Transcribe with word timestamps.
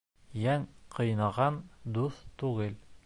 Йән 0.43 0.63
ҡыйнаған 0.95 1.61
дуҫ 1.99 2.25
түгел. 2.43 2.79